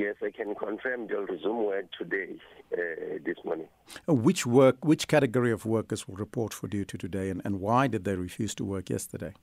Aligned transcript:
Yes, 0.00 0.14
I 0.22 0.30
can 0.30 0.54
confirm 0.54 1.08
they'll 1.08 1.26
resume 1.26 1.66
work 1.66 1.84
today, 1.92 2.40
uh, 2.72 3.18
this 3.22 3.36
morning. 3.44 3.68
Which 4.08 4.46
work, 4.46 4.82
which 4.82 5.06
category 5.06 5.52
of 5.52 5.66
workers 5.66 6.08
will 6.08 6.16
report 6.16 6.54
for 6.54 6.68
duty 6.68 6.96
today, 6.96 7.28
and, 7.28 7.42
and 7.44 7.60
why 7.60 7.86
did 7.86 8.04
they 8.04 8.14
refuse 8.14 8.54
to 8.54 8.64
work 8.64 8.88
yesterday? 8.88 9.34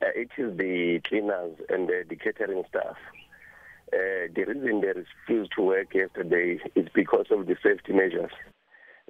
Uh, 0.00 0.14
it 0.14 0.30
is 0.38 0.56
the 0.56 1.00
cleaners 1.08 1.56
and 1.68 1.90
uh, 1.90 1.94
the 2.08 2.14
catering 2.14 2.62
staff. 2.68 2.96
Uh, 3.92 4.30
the 4.36 4.44
reason 4.46 4.82
they 4.82 4.92
refused 5.02 5.50
to 5.56 5.62
work 5.62 5.92
yesterday 5.94 6.60
is 6.76 6.86
because 6.94 7.26
of 7.32 7.48
the 7.48 7.56
safety 7.60 7.92
measures 7.92 8.30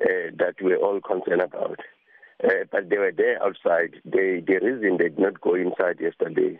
uh, 0.00 0.30
that 0.38 0.54
we're 0.62 0.78
all 0.78 1.02
concerned 1.02 1.42
about. 1.42 1.80
Uh, 2.42 2.64
but 2.72 2.88
they 2.88 2.96
were 2.96 3.12
there 3.14 3.42
outside. 3.42 4.00
They, 4.06 4.40
the 4.40 4.58
reason 4.62 4.96
they 4.96 5.10
did 5.10 5.18
not 5.18 5.38
go 5.42 5.54
inside 5.54 6.00
yesterday 6.00 6.58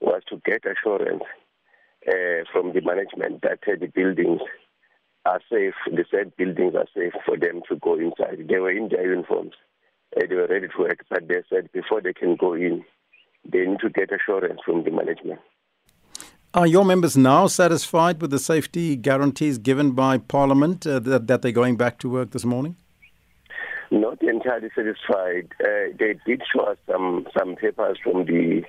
was 0.00 0.22
to 0.30 0.42
get 0.44 0.64
assurance 0.66 1.22
uh, 2.08 2.44
from 2.52 2.72
the 2.72 2.80
management 2.80 3.42
that 3.42 3.60
uh, 3.66 3.76
the 3.78 3.86
buildings 3.86 4.40
are 5.26 5.40
safe, 5.50 5.74
the 5.86 6.04
said 6.10 6.34
buildings 6.36 6.74
are 6.74 6.86
safe 6.94 7.12
for 7.26 7.36
them 7.36 7.62
to 7.68 7.76
go 7.76 7.94
inside. 7.94 8.46
They 8.48 8.58
were 8.58 8.70
in 8.70 8.88
their 8.88 9.08
uniforms. 9.08 9.52
Uh, 10.16 10.26
they 10.28 10.34
were 10.34 10.46
ready 10.46 10.68
to 10.68 10.78
work, 10.78 11.04
but 11.10 11.28
they 11.28 11.42
said 11.48 11.70
before 11.72 12.00
they 12.00 12.12
can 12.12 12.36
go 12.36 12.54
in, 12.54 12.84
they 13.50 13.66
need 13.66 13.80
to 13.80 13.90
get 13.90 14.10
assurance 14.12 14.60
from 14.64 14.84
the 14.84 14.90
management. 14.90 15.40
Are 16.52 16.66
your 16.66 16.84
members 16.84 17.16
now 17.16 17.46
satisfied 17.46 18.20
with 18.20 18.32
the 18.32 18.38
safety 18.38 18.96
guarantees 18.96 19.56
given 19.58 19.92
by 19.92 20.18
Parliament 20.18 20.84
uh, 20.84 20.98
that, 20.98 21.28
that 21.28 21.42
they're 21.42 21.52
going 21.52 21.76
back 21.76 21.98
to 22.00 22.10
work 22.10 22.32
this 22.32 22.44
morning? 22.44 22.76
Not 23.92 24.20
entirely 24.22 24.70
satisfied. 24.74 25.48
Uh, 25.62 25.94
they 25.96 26.18
did 26.26 26.42
show 26.52 26.62
us 26.62 26.78
some, 26.90 27.26
some 27.38 27.54
papers 27.54 27.98
from 28.02 28.24
the 28.24 28.62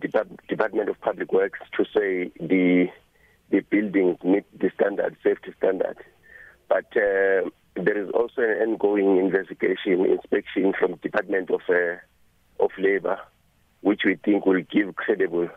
Depart- 0.00 0.46
Department 0.48 0.88
of 0.88 1.00
Public 1.00 1.32
Works 1.32 1.60
to 1.76 1.84
say 1.84 2.30
the 2.40 2.88
the 3.50 3.60
buildings 3.60 4.18
meet 4.22 4.44
the 4.58 4.70
standard, 4.74 5.16
safety 5.22 5.54
standard. 5.56 5.96
But 6.68 6.86
uh, 6.96 7.48
there 7.74 7.96
is 7.96 8.10
also 8.10 8.42
an 8.42 8.72
ongoing 8.72 9.18
investigation, 9.18 10.04
inspection 10.04 10.74
from 10.78 10.96
Department 10.96 11.50
of 11.50 11.62
uh, 11.68 11.96
of 12.60 12.70
Labour, 12.78 13.18
which 13.80 14.02
we 14.04 14.16
think 14.16 14.44
will 14.46 14.62
give 14.70 14.96
credible 14.96 15.48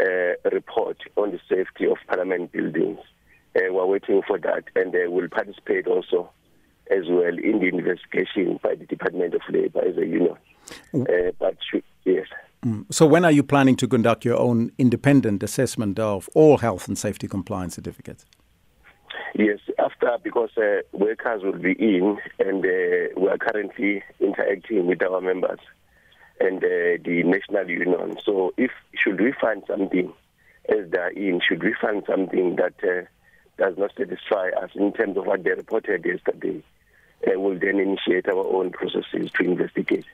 uh, 0.00 0.50
report 0.52 0.98
on 1.16 1.32
the 1.32 1.40
safety 1.48 1.86
of 1.86 1.96
Parliament 2.06 2.52
buildings. 2.52 2.98
Uh, 3.56 3.72
we're 3.72 3.86
waiting 3.86 4.22
for 4.26 4.38
that, 4.38 4.64
and 4.74 4.94
uh, 4.94 5.10
will 5.10 5.28
participate 5.28 5.86
also 5.86 6.30
as 6.90 7.04
well 7.08 7.36
in 7.36 7.58
the 7.58 7.68
investigation 7.68 8.60
by 8.62 8.74
the 8.74 8.86
Department 8.86 9.34
of 9.34 9.40
Labour 9.50 9.80
as 9.84 9.96
a 9.96 10.06
union. 10.06 10.36
Uh, 10.94 11.32
but 11.38 11.56
should, 11.68 11.82
yes. 12.66 12.84
So, 12.90 13.06
when 13.06 13.24
are 13.24 13.30
you 13.30 13.42
planning 13.42 13.76
to 13.76 13.88
conduct 13.88 14.24
your 14.24 14.38
own 14.38 14.70
independent 14.78 15.42
assessment 15.42 15.98
of 15.98 16.28
all 16.34 16.58
health 16.58 16.88
and 16.88 16.98
safety 16.98 17.28
compliance 17.28 17.74
certificates? 17.74 18.24
Yes, 19.34 19.58
after 19.78 20.16
because 20.22 20.50
uh, 20.56 20.80
workers 20.92 21.42
will 21.42 21.58
be 21.58 21.72
in, 21.72 22.18
and 22.38 22.64
uh, 22.64 23.20
we 23.20 23.28
are 23.28 23.38
currently 23.38 24.02
interacting 24.20 24.86
with 24.86 25.02
our 25.02 25.20
members 25.20 25.60
and 26.40 26.58
uh, 26.58 26.98
the 27.04 27.22
national 27.24 27.68
union. 27.68 28.16
So, 28.24 28.52
if 28.56 28.70
should 28.94 29.20
we 29.20 29.32
find 29.40 29.62
something 29.66 30.12
as 30.68 30.90
they 30.90 30.98
are 30.98 31.10
in, 31.10 31.40
should 31.46 31.62
we 31.62 31.74
find 31.80 32.02
something 32.06 32.56
that 32.56 32.74
uh, 32.82 33.06
does 33.58 33.76
not 33.78 33.92
satisfy 33.96 34.50
us 34.62 34.70
in 34.74 34.92
terms 34.92 35.16
of 35.16 35.26
what 35.26 35.44
they 35.44 35.50
reported 35.50 36.04
yesterday, 36.04 36.62
uh, 37.26 37.40
we'll 37.40 37.58
then 37.58 37.78
initiate 37.78 38.28
our 38.28 38.46
own 38.54 38.70
processes 38.70 39.30
to 39.32 39.44
investigate. 39.44 40.04